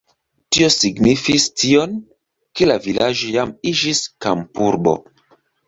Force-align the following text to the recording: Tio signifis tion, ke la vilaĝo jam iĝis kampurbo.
Tio 0.55 0.69
signifis 0.75 1.45
tion, 1.65 1.93
ke 2.61 2.71
la 2.71 2.79
vilaĝo 2.87 3.31
jam 3.37 3.55
iĝis 3.75 4.05
kampurbo. 4.27 4.99